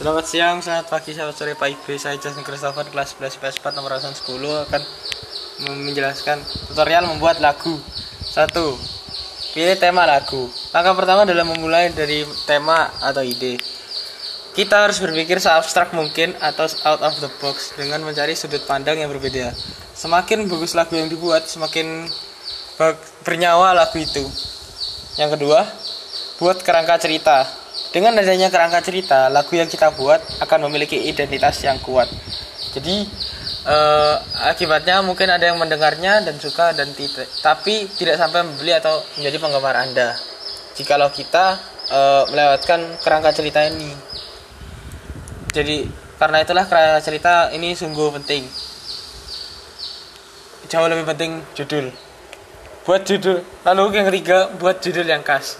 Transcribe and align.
Selamat 0.00 0.24
siang, 0.24 0.64
selamat 0.64 0.88
pagi, 0.88 1.12
selamat 1.12 1.36
sore, 1.36 1.52
Pak 1.52 1.76
Ibu. 1.76 1.92
Saya 2.00 2.16
Justin 2.16 2.40
Christopher, 2.40 2.88
kelas 2.88 3.20
11 3.20 3.36
PS4 3.36 3.76
nomor 3.76 4.00
10 4.00 4.16
akan 4.64 4.82
menjelaskan 5.76 6.40
tutorial 6.72 7.04
membuat 7.04 7.36
lagu. 7.36 7.76
Satu, 8.24 8.80
pilih 9.52 9.76
tema 9.76 10.08
lagu. 10.08 10.48
Langkah 10.72 10.96
pertama 10.96 11.28
adalah 11.28 11.44
memulai 11.44 11.92
dari 11.92 12.24
tema 12.48 12.88
atau 13.04 13.20
ide. 13.20 13.60
Kita 14.56 14.88
harus 14.88 15.04
berpikir 15.04 15.36
seabstrak 15.36 15.92
mungkin 15.92 16.32
atau 16.40 16.64
out 16.88 17.04
of 17.04 17.20
the 17.20 17.28
box 17.36 17.76
dengan 17.76 18.00
mencari 18.00 18.32
sudut 18.32 18.64
pandang 18.64 19.04
yang 19.04 19.12
berbeda. 19.12 19.52
Semakin 19.92 20.48
bagus 20.48 20.72
lagu 20.72 20.96
yang 20.96 21.12
dibuat, 21.12 21.44
semakin 21.44 22.08
bernyawa 23.20 23.76
lagu 23.76 24.00
itu. 24.00 24.24
Yang 25.20 25.36
kedua, 25.36 25.60
buat 26.40 26.56
kerangka 26.64 26.96
cerita. 27.04 27.59
Dengan 27.90 28.14
adanya 28.14 28.54
kerangka 28.54 28.86
cerita, 28.86 29.26
lagu 29.26 29.50
yang 29.50 29.66
kita 29.66 29.90
buat 29.98 30.22
akan 30.38 30.70
memiliki 30.70 31.10
identitas 31.10 31.58
yang 31.66 31.82
kuat. 31.82 32.06
Jadi 32.70 33.02
eh, 33.66 34.14
akibatnya 34.46 35.02
mungkin 35.02 35.26
ada 35.26 35.50
yang 35.50 35.58
mendengarnya 35.58 36.22
dan 36.22 36.38
suka 36.38 36.70
dan 36.70 36.94
tidak, 36.94 37.26
tapi 37.42 37.90
tidak 37.98 38.14
sampai 38.14 38.46
membeli 38.46 38.78
atau 38.78 38.94
menjadi 39.18 39.42
penggemar 39.42 39.74
Anda. 39.74 40.14
Jikalau 40.78 41.10
kita 41.10 41.58
eh, 41.90 42.22
melewatkan 42.30 42.94
kerangka 43.02 43.34
cerita 43.34 43.66
ini. 43.66 43.90
Jadi 45.50 45.82
karena 46.14 46.46
itulah 46.46 46.70
kerangka 46.70 47.02
cerita 47.02 47.50
ini 47.50 47.74
sungguh 47.74 48.14
penting. 48.22 48.46
Jauh 50.70 50.86
lebih 50.86 51.10
penting 51.10 51.42
judul. 51.58 51.90
Buat 52.86 53.02
judul. 53.02 53.42
Lalu 53.66 53.98
yang 53.98 54.06
ketiga 54.14 54.46
buat 54.62 54.78
judul 54.78 55.10
yang 55.10 55.26
khas 55.26 55.58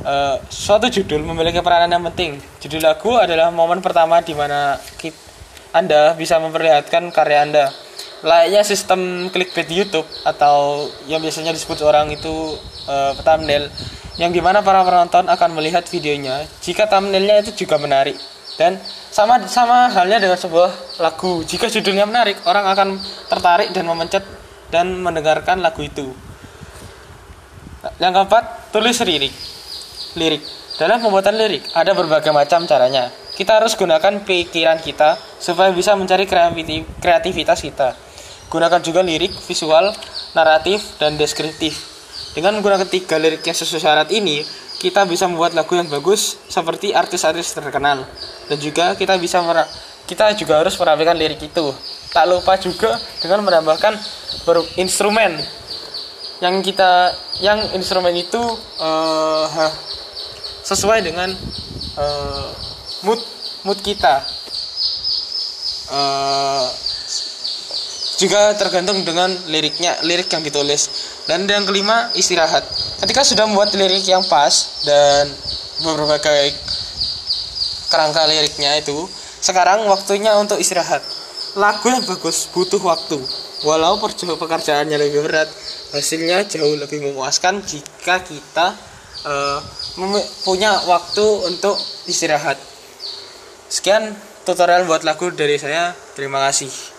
uh, 0.00 0.36
suatu 0.48 0.88
judul 0.88 1.20
memiliki 1.20 1.60
peranan 1.60 1.92
yang 1.92 2.04
penting. 2.12 2.40
Judul 2.64 2.80
lagu 2.80 3.12
adalah 3.20 3.52
momen 3.52 3.84
pertama 3.84 4.24
di 4.24 4.32
mana 4.32 4.80
Anda 5.72 6.16
bisa 6.16 6.40
memperlihatkan 6.40 7.12
karya 7.12 7.44
Anda. 7.44 7.64
Layaknya 8.22 8.62
sistem 8.62 9.28
clickbait 9.34 9.66
YouTube 9.66 10.06
atau 10.22 10.86
yang 11.10 11.18
biasanya 11.18 11.50
disebut 11.50 11.82
orang 11.82 12.14
itu 12.14 12.54
uh, 12.86 13.18
thumbnail, 13.18 13.66
yang 14.14 14.30
di 14.30 14.38
mana 14.38 14.62
para 14.62 14.86
penonton 14.86 15.26
akan 15.26 15.50
melihat 15.58 15.82
videonya 15.90 16.46
jika 16.62 16.86
thumbnailnya 16.86 17.42
itu 17.42 17.66
juga 17.66 17.82
menarik 17.82 18.14
dan 18.54 18.78
sama 19.10 19.42
sama 19.50 19.90
halnya 19.90 20.22
dengan 20.22 20.38
sebuah 20.38 21.02
lagu. 21.02 21.42
Jika 21.42 21.66
judulnya 21.66 22.06
menarik, 22.06 22.38
orang 22.46 22.64
akan 22.70 22.88
tertarik 23.26 23.74
dan 23.74 23.90
memencet 23.90 24.22
dan 24.70 25.02
mendengarkan 25.02 25.58
lagu 25.58 25.82
itu. 25.82 26.14
Yang 27.98 28.12
keempat, 28.22 28.70
tulis 28.70 29.02
lirik 29.02 29.34
lirik. 30.16 30.42
Dalam 30.80 30.98
pembuatan 30.98 31.36
lirik, 31.36 31.62
ada 31.76 31.92
berbagai 31.92 32.32
macam 32.32 32.64
caranya. 32.64 33.12
Kita 33.32 33.60
harus 33.60 33.76
gunakan 33.76 34.24
pikiran 34.24 34.80
kita 34.80 35.16
supaya 35.40 35.72
bisa 35.72 35.96
mencari 35.96 36.28
kreativitas 37.00 37.64
kita. 37.64 37.96
Gunakan 38.52 38.80
juga 38.84 39.00
lirik, 39.00 39.32
visual, 39.48 39.92
naratif, 40.36 41.00
dan 41.00 41.16
deskriptif. 41.16 41.76
Dengan 42.36 42.60
menggunakan 42.60 42.88
tiga 42.88 43.16
lirik 43.16 43.44
yang 43.44 43.56
sesuai 43.56 43.80
syarat 43.80 44.08
ini, 44.12 44.44
kita 44.80 45.04
bisa 45.08 45.28
membuat 45.28 45.56
lagu 45.56 45.72
yang 45.76 45.88
bagus 45.88 46.36
seperti 46.48 46.92
artis-artis 46.92 47.52
terkenal. 47.52 48.04
Dan 48.48 48.56
juga 48.60 48.92
kita 48.96 49.16
bisa 49.16 49.40
kita 50.04 50.34
juga 50.36 50.60
harus 50.60 50.76
merapikan 50.76 51.16
lirik 51.16 51.40
itu. 51.40 51.72
Tak 52.12 52.28
lupa 52.28 52.60
juga 52.60 53.00
dengan 53.24 53.40
menambahkan 53.46 53.96
instrumen 54.76 55.40
yang 56.42 56.58
kita 56.58 57.14
yang 57.38 57.62
instrumen 57.78 58.12
itu 58.18 58.42
uh, 58.82 59.46
sesuai 60.62 61.02
dengan 61.02 61.30
uh, 61.98 62.48
mood 63.06 63.20
mood 63.66 63.78
kita. 63.82 64.22
Uh, 65.92 66.66
juga 68.22 68.54
tergantung 68.54 69.02
dengan 69.02 69.34
liriknya 69.50 69.98
lirik 70.06 70.30
yang 70.30 70.46
ditulis. 70.46 71.10
Dan 71.26 71.46
yang 71.46 71.66
kelima 71.66 72.10
istirahat. 72.14 72.62
Ketika 73.02 73.26
sudah 73.26 73.50
membuat 73.50 73.74
lirik 73.74 74.06
yang 74.06 74.22
pas 74.30 74.82
dan 74.86 75.26
berbagai 75.82 76.54
kerangka 77.90 78.22
liriknya 78.30 78.78
itu 78.78 79.10
sekarang 79.42 79.82
waktunya 79.90 80.38
untuk 80.38 80.62
istirahat. 80.62 81.02
Lagu 81.58 81.84
yang 81.90 82.06
bagus 82.06 82.46
butuh 82.54 82.78
waktu. 82.78 83.18
Walau 83.66 83.98
pekerjaannya 83.98 84.96
lebih 84.98 85.26
berat 85.26 85.50
hasilnya 85.92 86.48
jauh 86.48 86.74
lebih 86.78 87.04
memuaskan 87.04 87.60
jika 87.62 88.24
kita 88.24 88.74
uh, 89.24 89.58
punya 90.44 90.72
waktu 90.86 91.26
untuk 91.48 91.76
istirahat. 92.06 92.58
Sekian 93.72 94.12
tutorial 94.44 94.84
buat 94.84 95.02
lagu 95.06 95.32
dari 95.32 95.56
saya. 95.56 95.96
Terima 96.14 96.42
kasih. 96.44 96.91